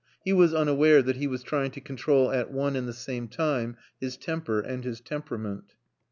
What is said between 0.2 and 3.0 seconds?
He was unaware that he was trying to control at one and the